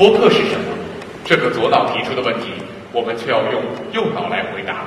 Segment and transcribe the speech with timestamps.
[0.00, 0.64] 播客是什么？
[1.26, 2.54] 这个左脑提出的问题，
[2.90, 3.60] 我们却要用
[3.92, 4.86] 右脑来回答。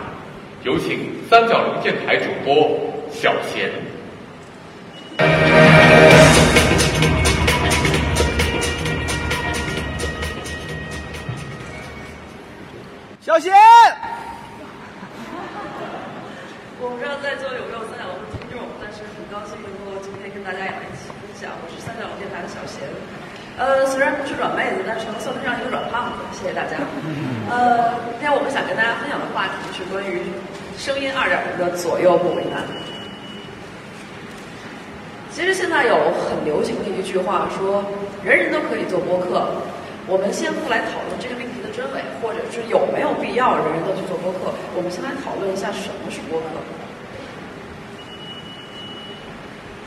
[0.63, 2.79] 有请三角龙电台主播
[3.11, 3.69] 小贤。
[13.21, 13.53] 小贤，
[16.81, 21.51] 我不知道在座有没有三角龙的听众，但是很高兴能够今天跟大家一起分享。
[21.61, 22.89] 我是三角龙电台的小贤。
[23.57, 26.19] 呃，虽然不是软妹子，但是能算得上一个软胖子。
[26.33, 26.77] 谢谢大家。
[27.49, 30.21] 呃，今天我们想跟大家分享的话题是关于
[30.77, 32.65] 声音二点零的左右不为难。
[35.29, 37.83] 其实现在有很流行的一句话说，
[38.23, 39.45] 人人都可以做播客。
[40.05, 44.53] 我们先不来讨论这个命题的真伪，或者是有没有必要人人都去做播客。
[44.75, 46.57] 我们先来讨论一下什么是播客。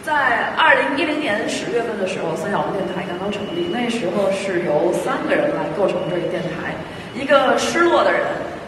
[0.06, 6.76] 在二零一零年十月份的时候，三角龙电台刚刚成立，那时候是由三个人来构成这个电台：
[7.12, 8.22] 一个失落的人，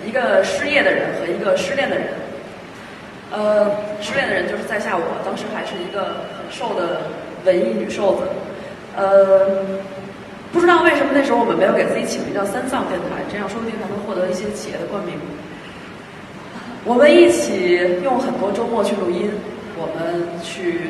[0.04, 2.08] 一个失业的人和一个失恋的人。
[3.30, 7.02] 呃，失恋的人就是在下我，当时还是一个很瘦的
[7.44, 8.26] 文艺女瘦子。
[8.96, 9.62] 呃。
[10.50, 15.14] 不知道为什么那时候我们没有给自己起名叫“三藏电台”，这样说不定还能获得一些企业的冠名。
[16.86, 19.30] 我们一起用很多周末去录音，
[19.76, 20.88] 我们去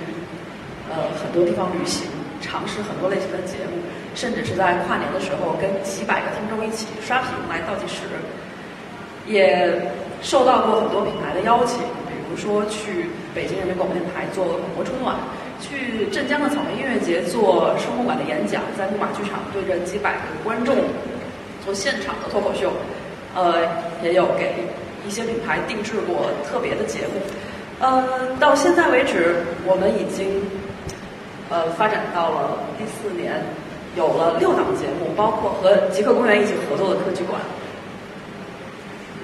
[0.90, 2.08] 呃很多地方旅行，
[2.40, 3.80] 尝试很多类型的节目，
[4.14, 8.02] 甚至是在跨年的时候跟几百个听众一起刷屏来倒计时。
[9.26, 9.70] 也
[10.22, 15.16] 受到过很多品牌的邀请，比如说去北京人民广播电台做广播春晚。
[15.60, 20.76] 去镇江的草莓音乐节做生活馆的演讲，在木马剧场对着几百个观众
[21.64, 22.72] 做现场的脱口秀，
[23.34, 23.66] 呃，
[24.00, 24.54] 也有给
[25.04, 27.20] 一些品牌定制过特别的节目，
[27.80, 30.40] 呃，到现在为止，我们已经
[31.50, 33.42] 呃发展到了第四年，
[33.96, 37.40] 有了六档节目，包括和极客公园一起合作的科技馆，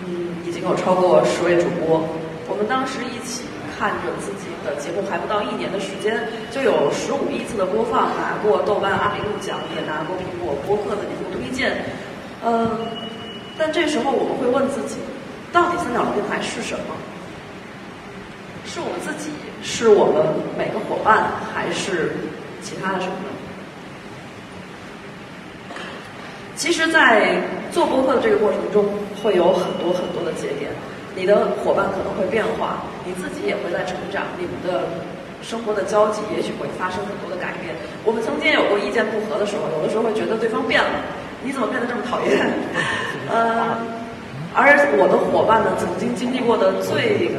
[0.04, 2.02] 嗯，已经有超过十位主播，
[2.48, 3.44] 我们当时一起。
[3.76, 6.16] 看着自己的节目还不到一年的时间，
[6.52, 11.84] 就有十五亿次的播放，拿过豆瓣阿米路奖，也拿过苹果播客的年度推荐。
[12.40, 12.70] 呃，
[13.58, 15.00] 但这时候我们会问自己，
[15.52, 16.94] 到底三角龙电台是什么？
[18.64, 19.30] 是我们自己，
[19.64, 20.22] 是我们
[20.56, 22.12] 每个伙伴，还是
[22.60, 23.32] 其他的什么呢？
[26.54, 27.40] 其实，在
[27.72, 28.84] 做播客的这个过程中，
[29.22, 30.70] 会有很多很多的节点。
[31.16, 34.86] 你的伙伴可能会变化，你自己也会在成长，你们的
[35.42, 37.74] 生活的交集也许会发生很多的改变。
[38.04, 41.00] 我们曾经有过意见不合的时候，有的时候会觉得对方变了，
[41.42, 42.38] 你怎么变得这么讨厌？
[43.32, 43.78] 呃，
[44.54, 47.30] 而我的伙伴呢，曾经经历过的最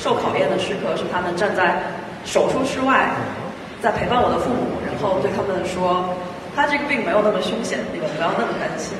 [0.00, 1.76] 受考验的时刻，是他们站在
[2.24, 3.12] 手术室外，
[3.84, 6.08] 在陪伴我的父母，然后对他们说
[6.56, 8.96] ：“他这个病没有那么凶险，你们不要那么担心。”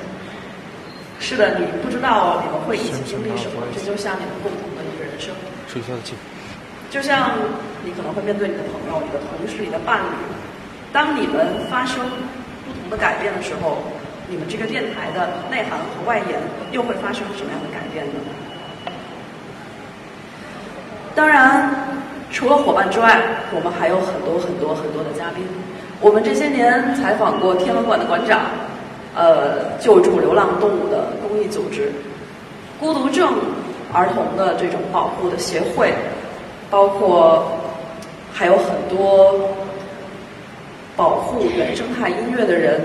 [1.16, 5.32] 是的，你不知道你们会一起经历什么，这就像你们共同的一个人生。
[5.72, 6.12] 吹消气。
[6.92, 7.32] 就像
[7.84, 10.16] 你可能会面对你的朋友、你的同事、你的伴侣，
[10.92, 12.04] 当你们发生
[12.68, 13.78] 不同的改变的时候，
[14.28, 16.36] 你们这个电台的内涵和外延
[16.72, 18.20] 又会发生什么样的改变呢？
[21.14, 21.70] 当然，
[22.30, 23.20] 除了伙伴之外，
[23.54, 25.44] 我们还有很多很多很多的嘉宾。
[26.00, 28.40] 我们这些年采访过天文馆的馆长。
[29.12, 31.90] 呃，救助流浪动物的公益组织，
[32.78, 33.28] 孤独症
[33.92, 35.92] 儿童的这种保护的协会，
[36.70, 37.44] 包括
[38.32, 39.50] 还有很多
[40.96, 42.80] 保护原生态音乐的人，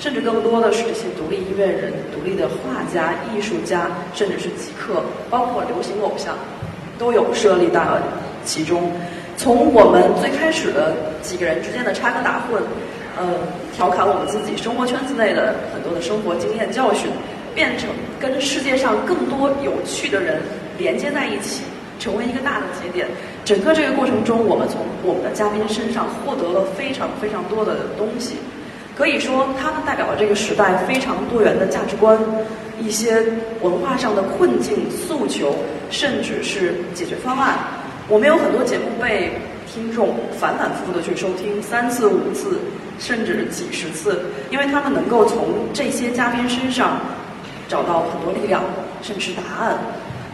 [0.00, 6.34] 甚至更多的是这些独立音乐人、独立的画家、艺术家，甚至是极客，包括流行偶像，
[7.00, 7.98] 都有设立到
[8.44, 8.92] 其中。
[9.38, 12.60] 从我们最开始的几个人之间的插科打诨。
[13.18, 13.26] 呃，
[13.74, 17.10] 调侃我们自己生活圈子内的很多的生活经验教训，
[17.54, 17.88] 变成
[18.20, 20.40] 跟世界上更多有趣的人
[20.78, 21.64] 连接在一起，
[21.98, 23.08] 成为一个大的节点。
[23.44, 28.36] 整个这个过程中，我们从我们的嘉宾身上获得了非常非常多的东西，
[29.00, 32.18] 可以说他们代表了这个时代非常多元的价值观，
[32.78, 33.24] 一些
[33.62, 35.56] 文化上的困境诉求，
[35.90, 37.56] 甚至是解决方案。
[38.08, 39.32] 我们有很多节目被。
[39.72, 42.58] 听众反反复复的去收听三次五次，
[42.98, 44.20] 甚至几十次，
[44.50, 46.98] 因为他们能够从这些嘉宾身上
[47.68, 48.64] 找到很多力量，
[49.00, 49.78] 甚至是答案。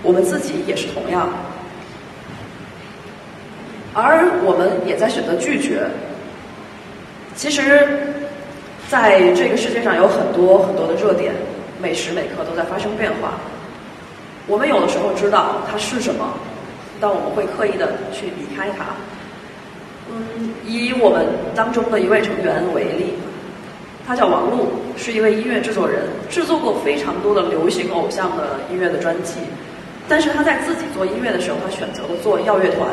[0.03, 1.29] 我们自己也是同样，
[3.93, 5.87] 而我们也在选择拒绝。
[7.35, 7.87] 其实，
[8.88, 11.35] 在这个世界上有很多很多的热点，
[11.83, 13.33] 每时每刻都在发生变化。
[14.47, 16.25] 我们有的时候知道它是什么，
[17.00, 18.87] 但我们会刻意的去离开它。
[20.09, 23.15] 嗯，以我们当中的一位成员为例，
[24.06, 29.41] 他叫王璐，是一位音乐制作人，制作过非常多的流行偶像的音乐的专辑。
[30.09, 32.88] 但是他在自己做音乐的时候，他选择了做耀乐团。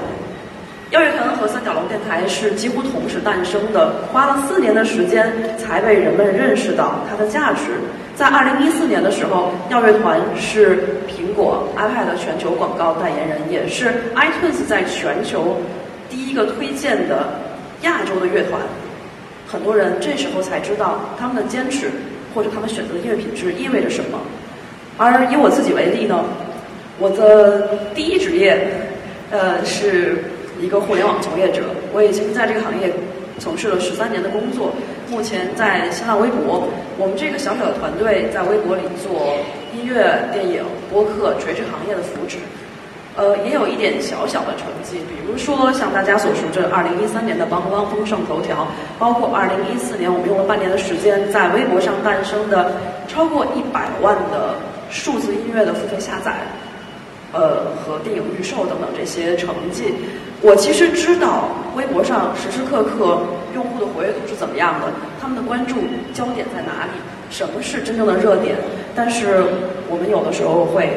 [0.94, 7.62] 耀乐团和三角龙电台是几乎同时诞生的，花了四年的时间才被人们认识到它的价值。
[8.16, 15.58] 在二零一四年的时候，耀乐团是苹果 iPad 全球广告代言人，也是 iTunes 在全球
[16.12, 17.28] 第一个推荐的
[17.82, 18.62] 亚洲的乐团。
[19.48, 21.88] 很多人这时候才知道他们的坚持
[22.36, 24.20] 或者他们选择的音乐品质意味着什么。
[25.00, 26.24] 而以我自己为例呢，
[27.00, 28.68] 我的第一职业，
[29.32, 30.24] 呃，是
[30.62, 31.64] 一个互联网从业者。
[31.94, 32.92] 我已经在这个行业
[33.40, 34.72] 从事了十三年的工作，
[35.10, 36.68] 目前在新浪微博，
[36.98, 39.38] 我们这个小小的团队在微博里做
[39.74, 42.38] 音乐、电影、播客垂直行业的扶持。
[43.16, 48.68] 呃，也有一点小小的成绩，比如说像大家所熟知的，二零一三年的帮帮风上头条，
[48.98, 52.72] 包括二零一四年我们用了半年的时间在微博上诞生的
[53.08, 54.56] 超过一百万的
[54.90, 56.34] 数字音乐的付费下载，
[57.34, 59.94] 呃和电影预售等等这些成绩。
[60.44, 63.24] 我其实知道微博上时时刻刻
[63.56, 65.76] 用户的活跃度是怎么样的，他们的关注
[66.14, 66.92] 焦点在哪里，
[67.32, 68.58] 什么是真正的热点，
[68.94, 69.46] 但是
[69.90, 70.90] 我们有的时候会。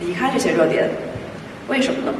[0.00, 0.90] 离开这些热点，
[1.68, 2.12] 为什么呢？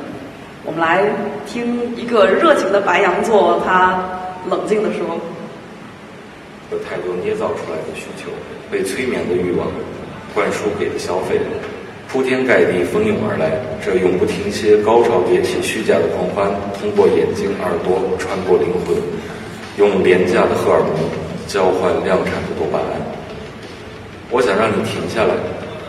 [0.65, 1.03] 我们来
[1.45, 3.99] 听一个热情的白羊座，他
[4.49, 5.19] 冷静地说
[6.71, 8.31] ：“有太多捏造出来的需求，
[8.71, 9.67] 被催眠的欲望，
[10.33, 11.41] 灌输给的消费，
[12.15, 13.59] 铺天盖地蜂拥而来。
[13.83, 16.47] 这永不停歇、高潮迭起、虚假的狂欢，
[16.79, 18.95] 通过眼睛、耳朵穿过灵魂，
[19.79, 20.95] 用廉价的荷尔蒙
[21.49, 23.03] 交换量产的多巴胺。
[24.31, 25.35] 我想让你停下来，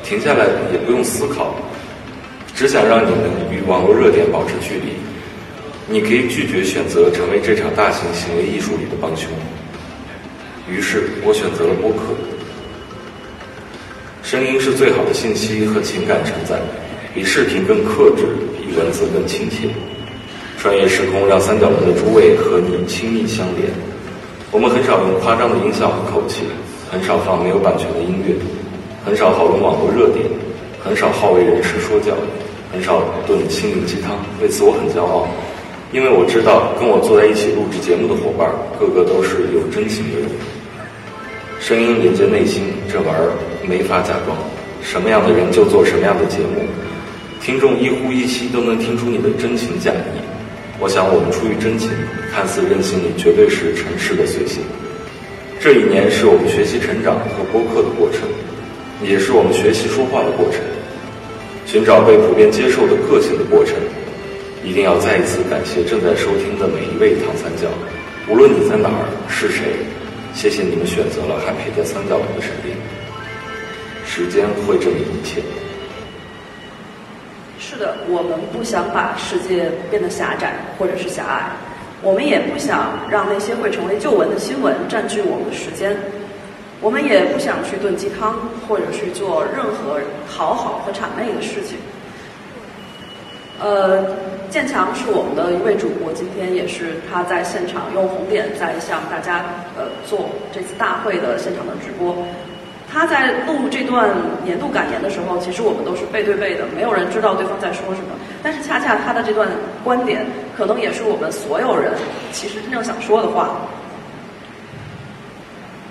[0.01, 1.54] 停下来也不用思考。”
[2.57, 4.98] 只想让你们与网络热点保持距离。
[5.88, 9.30] 你可以拒绝选择成为这场大型行为艺术里的帮凶。
[10.68, 12.18] 于是我选择了播客。
[14.25, 16.60] 声音是最好的信息和情感承载，
[17.13, 18.25] 比视频更克制，
[18.57, 19.69] 比文字更亲切。
[20.57, 23.69] 穿越时空，让三角龙的诸位和你亲密相连。
[24.50, 26.42] 我们很少用夸张的音效和口气，
[26.89, 28.33] 很少放没有版权的音乐，
[29.06, 30.25] 很少讨论网络热点，
[30.83, 32.18] 很少好为人师说教。
[32.74, 35.30] 很少炖心灵鸡汤，为此我很骄傲，
[35.94, 38.50] 因为我知道跟我坐在一起录制节目的伙伴，
[38.80, 40.27] 个个都是有真情的人。
[41.62, 43.30] 声音连接内心，这玩意儿
[43.68, 44.38] 没法假装。
[44.82, 46.62] 什么样的人就做什么样的节目，
[47.42, 50.22] 听众一呼一吸都能听出你的真情假意。
[50.80, 51.90] 我想我们出于真情，
[52.32, 54.62] 看似任性里绝对是尘世的随性。
[55.60, 58.28] 这一年是我们学习成长和播客的过程，
[59.02, 60.62] 也是我们学习说话的过程。
[61.66, 63.74] 寻找被普遍接受的个性的过程，
[64.64, 67.66] 一定要再一次感谢正在收听的每一位唐三角，
[68.30, 69.82] 无论你在哪儿是谁，
[70.36, 72.78] 谢谢你们选择了还陪在三角龙的身边。
[74.16, 75.42] 时间会证明一切。
[77.60, 81.52] 是的，我们不想把世界变得狭窄或者是狭隘，
[82.02, 85.98] 我们也不想让那些会成为旧闻的新闻占据我们的时间。
[86.80, 90.00] 我们也不想去炖鸡汤，或者去做任何
[90.34, 91.78] 讨好和谄媚的事情。
[93.60, 94.16] 呃，
[94.50, 99.44] 建强是我们的一位主播，今天也是他在现场用红点在向大家
[99.78, 102.16] 呃做这次大会的现场的直播。
[102.96, 104.10] 他在录这段
[104.46, 108.08] 年度感言的时候，其实我们都是背对背的，没有人知道对方在说什么。
[108.42, 109.50] 但是恰恰他的这段
[109.84, 110.25] 观点，
[110.56, 111.92] 可能也是我们所有人
[112.32, 113.50] 其实真正想说的话。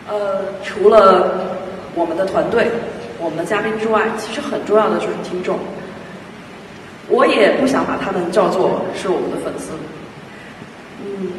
[0.08, 1.44] 呃，除了
[1.94, 2.70] 我们的团队、
[3.18, 5.58] 我们的嘉宾之外，其实很重要的就是听众。
[7.10, 9.72] 我也不想把他们叫做是我们的粉丝，
[11.04, 11.32] 嗯，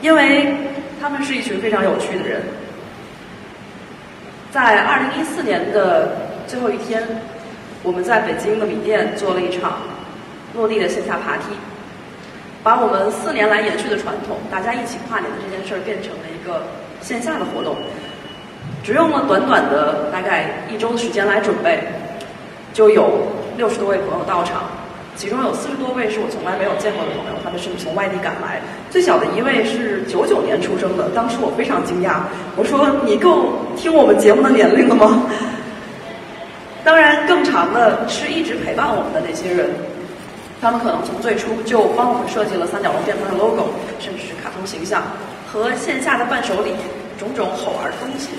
[0.00, 0.54] 因为
[0.98, 2.40] 他们是一群非常有趣的人。
[4.52, 6.12] 在二零一四年的
[6.46, 7.02] 最后一天，
[7.82, 9.78] 我们在北京的米店做了一场
[10.54, 11.44] 落地的线下爬梯，
[12.62, 16.64] 把我们四年来延续的传统，大家一起跨年的这件事儿，变成了一个
[17.00, 17.74] 线下的活动。
[18.84, 21.82] 只用了短短的大概一周的时间来准备，
[22.74, 24.64] 就有六十多位朋友到场，
[25.22, 28.60] 其中有四十多位是我从来没有见过的朋友，他们是从外地赶来。
[28.90, 32.26] 最小的一位是九九年出生的，当时我非常惊讶，
[32.56, 35.22] 我说：“你够听我们节目的年龄了吗？”
[36.82, 39.70] 当然，更长的是一直陪伴我们的那些人，
[40.60, 45.04] 他们可能从最初就帮我们设计了三角龙电台的 logo，甚至是卡通形象
[45.46, 46.74] 和线下的伴手礼，
[47.16, 48.30] 种种好玩的东西。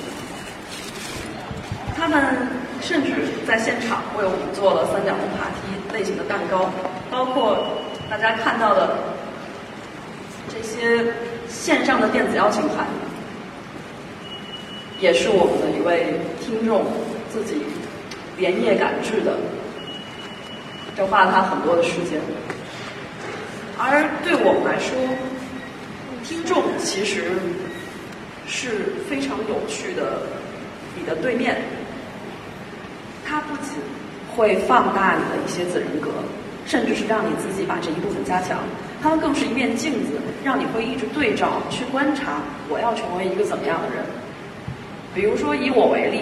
[1.95, 2.21] 他们
[2.83, 3.11] 甚至
[3.47, 6.69] 在现场为我们做了三角龙爬梯类型的蛋糕，
[7.09, 7.65] 包括
[8.09, 8.97] 大家看到的
[10.49, 11.13] 这些
[11.47, 12.85] 线上的电子邀请函。
[14.99, 16.85] 也是我们的一位听众
[17.29, 17.55] 自己
[18.37, 19.37] 连夜赶制的，
[20.95, 22.19] 这花了他很多的时间。
[23.77, 24.95] 而对我们来说，
[26.23, 27.31] 听众其实
[28.47, 30.21] 是非常有趣的，
[30.97, 31.61] 你的对面，
[33.33, 33.73] 它不仅
[34.35, 36.11] 会放大你的一些子人格，
[36.67, 38.59] 甚至是让你自己把这一部分加强。
[39.01, 42.33] 它们更是一面镜子，让你会一直对照去观察，
[42.69, 44.05] 我要成为一个怎么样的人。
[45.15, 46.21] 比如说以我为例，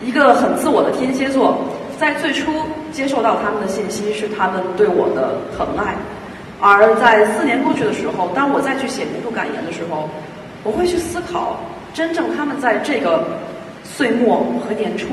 [0.00, 1.58] 一个很自我的天蝎座，
[1.98, 2.52] 在最初
[2.92, 5.96] 接受到他们的信息是他们对我的疼爱。
[6.60, 10.08] 而在四年过去的时候，当我再去写年度感言的时候，
[10.62, 11.58] 我会去思考，
[11.92, 13.24] 真正他们在这个
[13.82, 15.08] 岁末和年初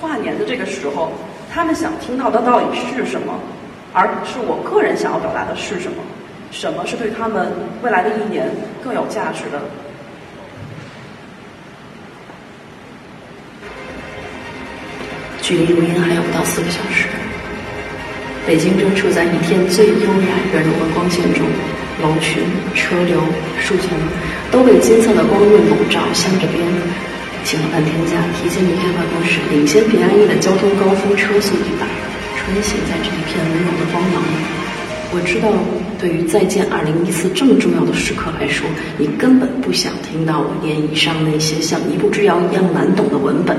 [0.00, 1.12] 跨年的这个时候，
[1.52, 3.34] 他们想听到的到底是什么，
[3.92, 6.02] 而不是我个人想要表达的是什么，
[6.50, 7.52] 什么是对他们
[7.82, 8.48] 未来的一年
[8.82, 9.60] 更有价值的。
[15.42, 17.06] 距离录音还有不到四个小时。
[18.46, 21.44] 北京正处在一天最优雅圆融的光线中，
[22.02, 22.42] 楼群、
[22.74, 23.20] 车流、
[23.60, 23.90] 树丛
[24.50, 26.64] 都被金色的光晕笼罩，镶着边。
[27.44, 31.86] 请了半天假，提前离开办公室，领先平安夜的交通高峰车速一百，
[32.36, 34.36] 穿行在这一片温柔的光芒里。
[35.12, 35.48] 我知道，
[35.98, 38.64] 对于再见二零一四这么重要的时刻来说，
[38.96, 43.56] 你根本不想听到我念以上那些像一步之遥一样难懂的文本，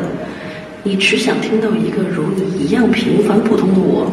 [0.83, 4.09] 你只想听到一个如你一样平凡普通的我。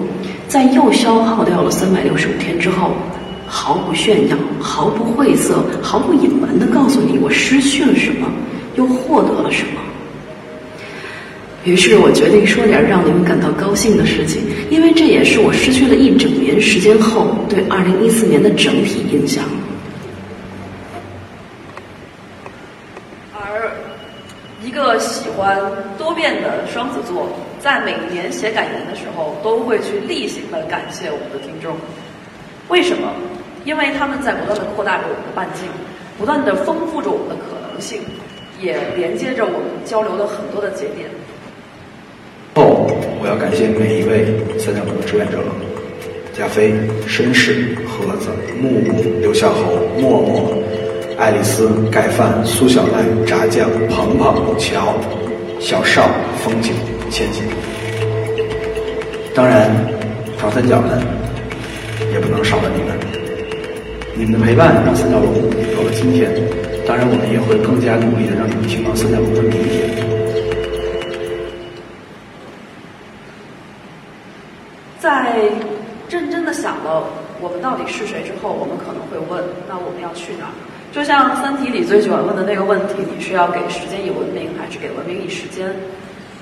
[0.48, 2.96] 在又消耗掉了三百六十五天之后，
[3.46, 8.26] 毫不炫耀、毫不晦涩、毫不隐瞒地告诉你，我失去了什么，
[8.78, 9.80] 又获得了什么。
[11.64, 19.44] 于是我决定说点让你们感到高兴的事情，因为这也是我失去了一整年时间后对二零一四年的整体印象。
[23.35, 23.70] 而
[24.64, 25.61] 一个喜欢
[25.99, 27.28] 多变的双子座。
[27.61, 31.76] 在每年写感言的时候，都会去例行的感谢我们的听众。
[32.68, 33.12] 为什么？
[33.64, 35.66] 因为他们在不断的扩大着我们的半径，
[36.16, 38.00] 不断的丰富着我们的可能性，
[38.60, 41.08] 也连接着我们交流的很多的节点。
[42.54, 42.86] 后，
[43.20, 44.26] 我要感谢每一位
[44.58, 45.38] 三角龙的志愿者：
[46.32, 46.72] 加菲、
[47.06, 48.28] 绅士、盒子、
[48.60, 50.52] 木木、刘小猴、默默、
[51.18, 54.94] 爱丽丝、盖饭、苏小兰、炸酱、鹏鹏、乔、
[55.60, 56.08] 小邵、
[56.42, 56.72] 风景。
[57.10, 57.42] 千金。
[59.34, 59.70] 当然，
[60.38, 61.00] 长三角们
[62.12, 62.98] 也不能少了你们。
[64.14, 66.30] 你们的陪伴让三角龙有了今天。
[66.88, 69.92] 当然，我们也会更加努力的让你们听到三角龙的明天。
[74.99, 75.37] 在
[76.09, 77.04] 认真的想了
[77.42, 80.52] 我们到底是谁之后，我们可能会问：那我们要去哪儿？
[80.90, 85.68] 就像《三体》里最喜欢问的那个问题：你是要给时间以文明，还是给文明以时间？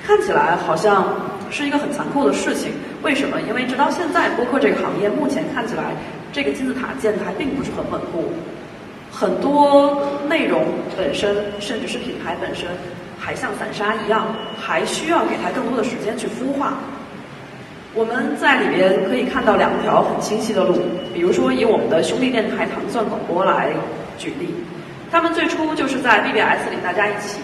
[0.07, 1.11] 看起来好像
[1.51, 2.71] 是一个很残酷的事情，
[3.03, 3.43] 为什么？
[3.49, 5.91] 因为直到现在，播客这个行业目前看起来，
[6.33, 8.31] 这个金字塔建的还并不是很稳固，
[9.19, 9.97] 很多
[10.29, 10.63] 内容
[10.95, 12.69] 本身，甚至是品牌本身，
[13.19, 14.27] 还像散沙一样，
[14.61, 16.75] 还需要给它更多的时间去孵化。
[17.95, 20.75] 我们在里边可以看到两条很清晰的路，
[21.15, 23.71] 比如说以我们的兄弟电台糖蒜广播来
[24.19, 24.55] 举例，
[25.11, 27.41] 他们最初就是在 BBS 里大家一起。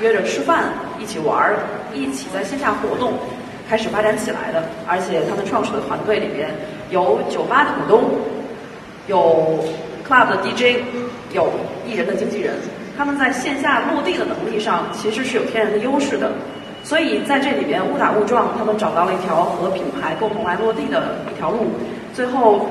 [0.00, 0.66] 约着吃饭，
[1.00, 1.56] 一起玩儿，
[1.94, 3.14] 一起在线下活动，
[3.66, 4.62] 开始发展起来的。
[4.86, 6.50] 而且他们创始的团队里边
[6.90, 8.10] 有酒吧的股东，
[9.08, 9.64] 有
[10.06, 10.82] club 的 DJ，
[11.32, 11.50] 有
[11.86, 12.54] 艺人的经纪人。
[12.96, 16.30] 他们在线下落地的能力上其实是有天然的优势的。
[16.82, 21.66] 所以在这里边误打误撞，他们找到了一条和品牌共同来落地的一条路，
[22.14, 22.66] 最后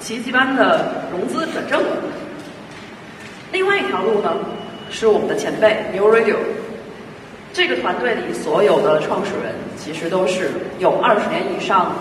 [0.00, 1.96] 奇迹般的融资转正了。
[3.52, 4.32] 另外一条路呢？
[4.90, 6.36] 是我们的前辈 New Radio，
[7.52, 11.92] 这个团队里所有的创始人其实都是有二十年以上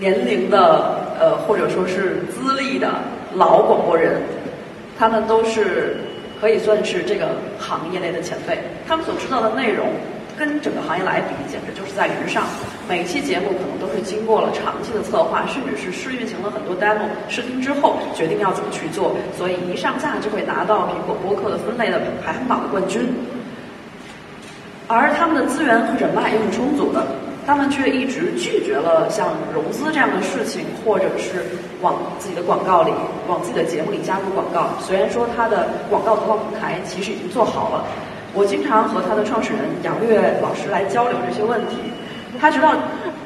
[0.00, 2.88] 年龄的，呃，或者说是资历的
[3.34, 4.20] 老广播人，
[4.98, 5.96] 他们都是
[6.40, 9.86] 可以算是这个行业内的前辈，他们所知道的内容。
[10.34, 12.44] 跟整个行业来比，简直就是在云上。
[12.88, 19.14] 每期节目可能都是经过了长期的策划，甚至是试运行了很多 demo 试听之后，决定要怎么去做。
[19.36, 23.14] 所以一上架就会拿到苹果播客的分类的排行榜的冠军。
[24.88, 27.06] 而他们的资源和人脉又是充足的，
[27.46, 31.44] 他们却一直拒绝了像融资这样的事情，或者是
[31.80, 32.92] 往自己的广告里、
[33.28, 34.68] 往自己的节目里加入广告。
[34.80, 37.84] 虽然说他的广告投放平台其实已经做好了。
[38.34, 41.76] 我经常和他的创始人杨月老师来交流这些问题，
[42.40, 42.74] 他直到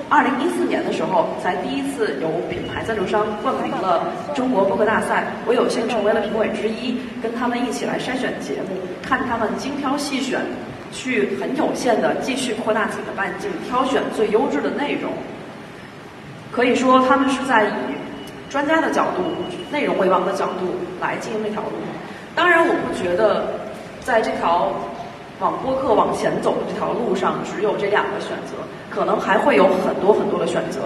[0.08, 10.40] 二零一四年的时候，才第一次由品牌赞助商冠名了中国播客大赛，我有幸成为了评委之一，跟他们一起来筛选节目，看他们精挑细选，
[10.92, 15.12] 去很有限的继续扩大自己的半径，挑选最优质的内容。
[16.52, 17.70] 可以说，他们是在以
[18.48, 19.22] 专家的角度、
[19.70, 21.70] 内容为王的角度来经营这条路。
[22.34, 23.46] 当然，我不觉得
[24.00, 24.72] 在这条
[25.40, 28.54] 往播客往前走的这条路上只有这两个选择，
[28.88, 30.80] 可能还会有很多很多的选择。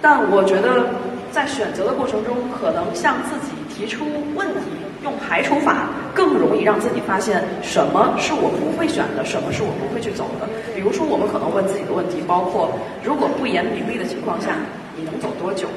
[0.00, 0.86] 但我觉得，
[1.32, 4.04] 在选择的过程中，可能向自己提出
[4.36, 4.60] 问题，
[5.06, 10.48] 用排除法更容易让自己发现什么是我不会选的，什么是我不会去走的。
[10.74, 14.56] 比如说，我们可能问自己的问题，包括如果不言名利的情况下，
[14.96, 15.68] 你能走多久？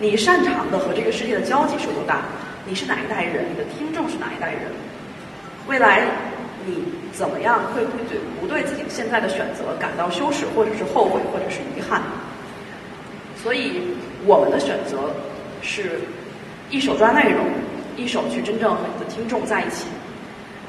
[0.00, 2.22] 你擅长的和这个世界的交集是多大？
[2.66, 3.46] 你是哪一代人？
[3.48, 4.62] 你的听众是哪一代人？
[5.68, 6.02] 未来
[6.66, 6.82] 你
[7.12, 12.02] 怎么样会不对不对自己现在的选择感到羞耻，或者是后悔，或者是遗憾？
[13.40, 13.94] 所以
[14.26, 14.98] 我们的选择
[15.62, 16.00] 是
[16.68, 17.46] 一手抓内容，
[17.96, 19.86] 一手去真正和你的听众在一起。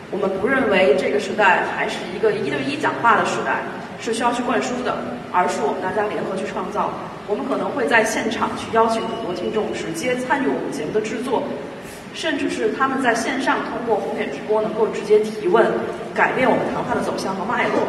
[0.09, 3.59] 我们不认为这个时代还是一个一对一讲话的时代，
[3.99, 4.95] 是需要去灌输的，
[5.33, 6.89] 而是我们大家联合去创造。
[7.27, 11.43] 我们可能会在现场去邀请很多听众直接参与我们节目的制作，
[12.13, 15.67] 甚至是他们在线上通过红点直播能够直接提问，
[16.15, 17.83] 改变我们谈话的走向和脉络。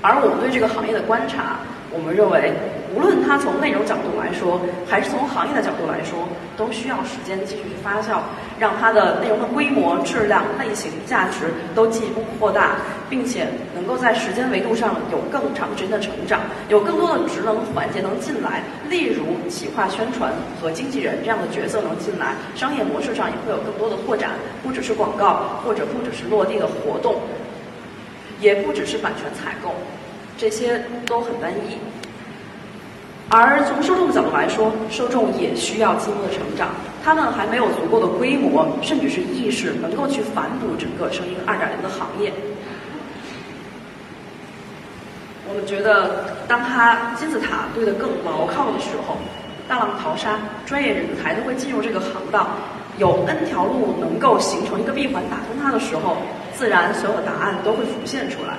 [0.00, 1.58] 而我们对这个行业的观察，
[1.90, 2.52] 我们认为，
[2.96, 6.26] 无论它从内容角度来说，还是从行业的角度来说，
[6.56, 8.20] 都需要时间继续去发酵，
[8.58, 12.76] 让它的内容的规模、质量、类型、价值都进一步扩大，
[13.10, 24.30] 并且能够在时间维度上有更长时间的成长，有更多的职能环节能进来，例如企划、宣传和经纪人这样的角色能进来，商业模式上也会有更多的拓展，
[24.62, 27.16] 不只是广告，或者不只是落地的活动。
[28.38, 29.70] 也不只是版权采购，
[30.36, 31.78] 这些都很单一。
[33.28, 36.68] 而从受众的角度来说，受众也需要进一步的成长，
[37.02, 42.32] 他们还没有足够的规模，甚至是意识，能够去反哺整个声音二点零的行业。
[45.48, 49.16] 我们觉得，当他金字塔堆得更牢靠的时候，
[49.68, 52.46] 大浪淘沙，专业人才都会进入这个行当，
[52.98, 56.16] 有 N 条路能够形成一个闭环打通它的时候。
[56.54, 58.54] 自然，所有的答案都会浮现出来。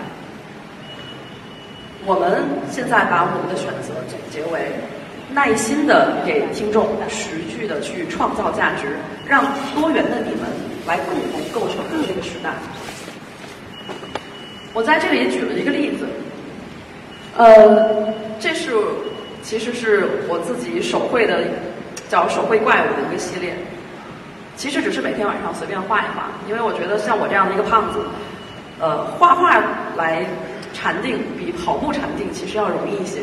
[2.05, 4.71] 我们现在把我们的选择总结为：
[5.33, 9.43] 耐心的给听众持续的去创造价值，让
[9.75, 10.47] 多元的你们
[10.85, 12.51] 来共同构成这个时代。
[14.73, 16.05] 我在这里举了一个例子，
[17.35, 18.71] 呃，这是
[19.41, 21.43] 其实是我自己手绘的，
[22.07, 23.53] 叫手绘怪物的一个系列。
[24.55, 27.99] 其实只是每天晚上随便画一画，因为我觉得像我这样的一个胖子，
[28.79, 29.61] 呃，画画
[29.95, 30.25] 来
[30.77, 33.21] 禅定比跑步禅定其实要容易一些。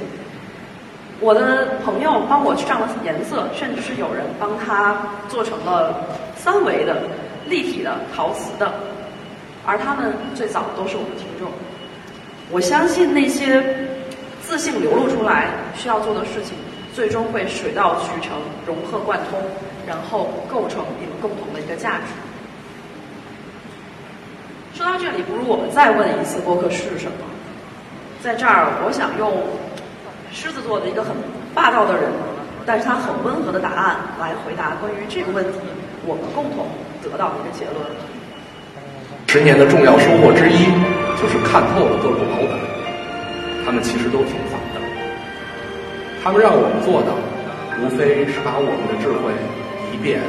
[1.21, 4.97] 我的朋友帮我去上了颜色，甚至是有人帮他
[5.29, 5.95] 做成了
[6.37, 7.03] 三维的、
[7.49, 8.75] 立体的、陶瓷的，
[9.65, 11.49] 而他们最早都是我的听众。
[12.51, 13.63] 我相信那些
[14.43, 16.55] 自信流露出来需要做的事情。
[16.95, 19.41] 最终会水到渠成、融合贯通，
[19.85, 22.05] 然后构成你们共同的一个价值。
[24.79, 27.27] 说到这里，不如我们再问一次：播客是什么？
[28.25, 29.37] 在这儿，我想用
[30.33, 31.13] 狮子座的一个很
[31.53, 32.09] 霸道的人，
[32.65, 35.61] 但是他很温和的答案来回答关于这个问题，
[36.09, 36.65] 我们共同
[37.05, 37.85] 得到的一个结论。
[39.29, 40.73] 十年的重要收获之一，
[41.21, 42.57] 就是看透了各路老板，
[43.61, 44.81] 他们其实都挺烦的。
[46.25, 47.13] 他们让我们做的，
[47.85, 49.37] 无非是把我们的智慧
[49.93, 50.25] 一遍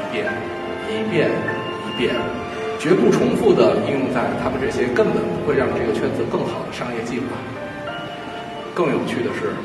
[0.00, 0.32] 一遍、
[0.88, 2.16] 一遍一遍，
[2.84, 7.32] 绝不重复的应用在他们这些根本不会让这个圈子更好的商业计划。
[8.74, 9.56] 更有趣的是，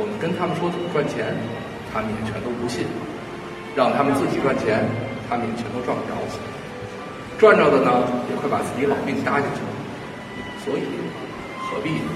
[0.00, 1.36] 我们跟他们说怎么赚钱，
[1.92, 2.88] 他们也全都不信；
[3.76, 4.88] 让他们自己赚钱，
[5.28, 6.40] 他们也全都赚不着钱。
[7.36, 9.60] 赚着的呢，也会把自己老命搭进去。
[10.64, 10.88] 所以，
[11.60, 12.08] 何必呢？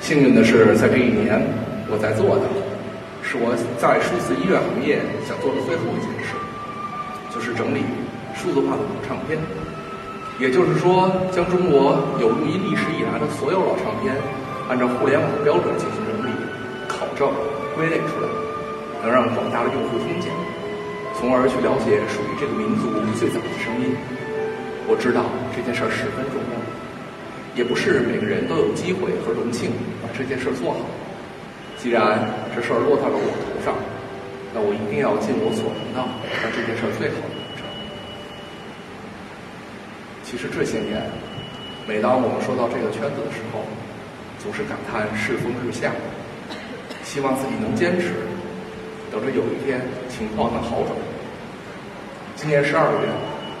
[0.00, 1.36] 幸运的是，在这一年，
[1.92, 2.48] 我在做的，
[3.20, 4.96] 是我在数字医院行业
[5.28, 6.32] 想做的最后一件事，
[7.28, 7.84] 就是整理
[8.42, 9.38] 数字化的老唱片。
[10.40, 14.10] 也就是说，将中国有录音历史以来的所有老唱片，
[14.68, 16.34] 按照互联网的标准进行整理、
[16.88, 17.30] 考证、
[17.76, 18.26] 归类出来，
[19.02, 20.32] 能让广大的用户听见，
[21.14, 23.94] 从而去了解属于这个民族最早的声音。
[24.88, 26.58] 我知道这件事儿十分重要。
[27.54, 29.70] 也不是每个人都有机会和荣幸
[30.02, 30.80] 把这件事儿做好。
[31.76, 32.18] 既然
[32.56, 33.76] 这事儿落到了我头上，
[34.54, 36.00] 那我一定要尽我所能的
[36.42, 37.68] 让这件事儿最好的完成。
[40.32, 40.96] 其实这些年，
[41.86, 43.60] 每当我们说到这个圈子的时候，
[44.40, 45.92] 总是感叹世风日下，
[47.04, 48.16] 希望自己能坚持，
[49.12, 49.76] 等着有一天
[50.08, 50.96] 情况能好转。
[52.34, 53.12] 今年十二月，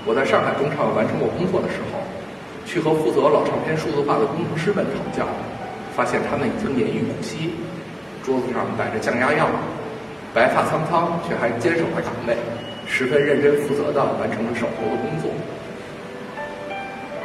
[0.08, 2.00] 我在上海中唱完成我工作的时候，
[2.64, 5.28] 去和负责老唱片数字化的工程师们讨教，
[5.92, 7.52] 发现他们已经年逾古稀，
[8.24, 9.44] 桌子上摆着降压药，
[10.32, 12.32] 白发苍苍却还坚守着岗位，
[12.88, 15.28] 十分认真负责地完成了手头的工作。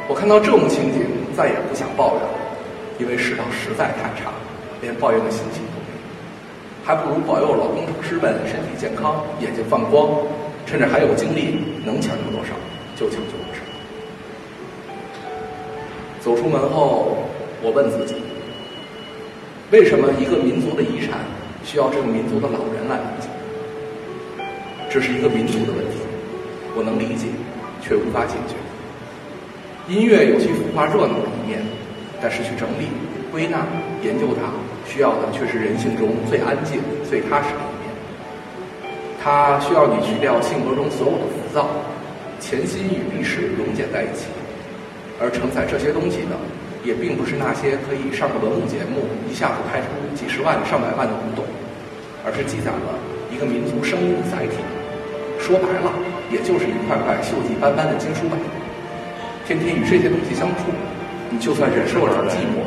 [0.08, 1.04] 我看到这种情景，
[1.36, 2.28] 再也不想抱怨了，
[2.98, 4.32] 因为世道实在太差，
[4.80, 6.00] 连抱怨的心情都没有，
[6.82, 10.08] 还不如保佑老工程师们身体健康，眼睛放光，
[10.64, 12.56] 趁着还有精力，能抢救多少
[12.96, 13.60] 就抢救多少。
[16.20, 17.18] 走出门后，
[17.60, 18.14] 我问自己：
[19.70, 21.20] 为什么一个民族的遗产
[21.62, 23.28] 需要这个民族的老人来理解？
[24.88, 26.00] 这是一个民族的问题，
[26.74, 27.28] 我能理解，
[27.82, 28.56] 却无法解决。
[29.88, 31.64] 音乐有其浮夸热闹的一面，
[32.20, 32.92] 但是去整理、
[33.32, 33.64] 归纳、
[34.04, 34.52] 研究它，
[34.84, 36.76] 需要的却是人性中最安静、
[37.08, 37.88] 最踏实的一面。
[39.16, 41.70] 它需要你去掉性格中所有的浮躁，
[42.38, 44.28] 潜心与历史融解在一起。
[45.18, 46.36] 而承载这些东西的，
[46.84, 51.42] 也并不是那些可以上个文物节目一下子拍出几十万、上百万的古董，
[52.28, 52.92] 而是记载了
[53.32, 54.60] 一个民族声音的载体。
[55.40, 55.88] 说白了，
[56.28, 58.36] 也就是一块块锈迹斑斑的经书板。
[59.48, 60.68] 天天与这些东西相处，
[61.32, 62.60] 你就算忍受得了寂寞，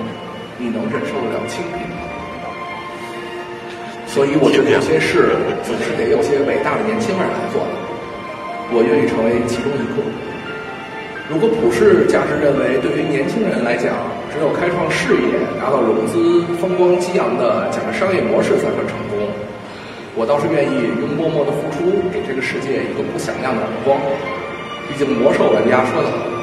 [0.57, 2.09] 你能忍受得了清贫吗？
[4.09, 7.73] 所以我觉得有些事总是得有些伟大的年轻人来做的。
[8.73, 10.01] 我愿意成为其中一个。
[11.29, 13.93] 如果普世价值认为，对于年轻人来讲，
[14.33, 19.21] 只有开创事业、拿到融资、风光激昂的讲个商业模式才算成功，
[20.17, 24.01] 我倒是愿意用默默的付出，给这个世界一个不响亮的耳光。
[24.89, 26.40] 毕竟魔兽玩家说的好。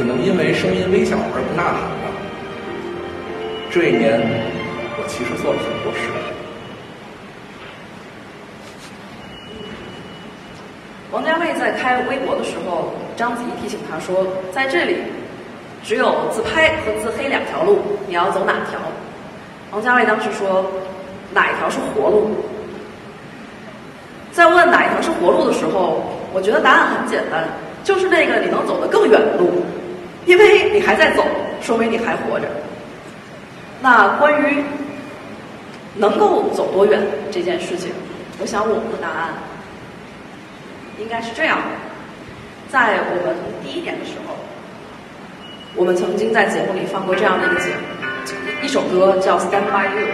[0.00, 2.08] 怎能因为声音微小而不呐喊呢？
[3.70, 4.18] 这一年，
[4.96, 6.08] 我其实做了很多事。
[11.12, 14.96] 王家卫在开微博的时候，章子怡提醒他说：“在这里，
[15.84, 18.80] 只有自拍和自黑两条路，你要走哪条？”
[19.70, 20.64] 王家卫当时说
[21.34, 22.30] ：“哪一条是活路？”
[24.32, 27.46] 在问哪一条是活路的时候，我觉得答案很简单，
[27.84, 29.62] 就是那个你能走得更远的路。
[30.26, 31.24] 因为你还在走，
[31.60, 32.46] 说明你还活着。
[33.82, 34.62] 那关于
[35.94, 37.90] 能够走多远这件事情，
[38.38, 39.30] 我想我们的答案
[40.98, 41.64] 应该是这样的：
[42.70, 44.34] 在我们第一年的时候，
[45.74, 47.80] 我们曾经在节目里放过这样的一个节目，
[48.62, 50.06] 一首歌叫《Stand by You》。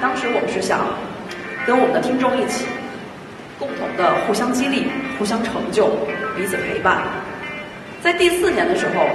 [0.00, 0.80] 当时我们是想
[1.66, 2.66] 跟我们的听众一起，
[3.58, 4.88] 共同的互相激励、
[5.18, 5.88] 互相成就、
[6.36, 6.98] 彼此陪伴。
[8.02, 9.08] 在第四年的时候。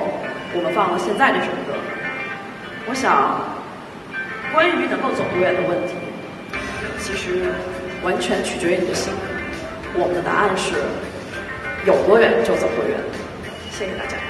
[0.54, 1.74] 我们放了现在这首歌，
[2.88, 3.40] 我想，
[4.52, 5.96] 关于能够走多远的问题，
[7.00, 7.54] 其实
[8.04, 9.20] 完全取决于你的性格。
[9.94, 10.74] 我们的答案是，
[11.86, 12.98] 有多远就走多远。
[13.72, 14.21] 谢谢大家。